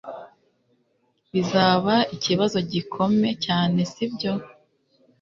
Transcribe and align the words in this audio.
Bizaba 1.33 1.95
ikibazo 2.15 2.57
gikome 2.71 3.29
cyane 3.45 3.79
sibyo 3.91 4.33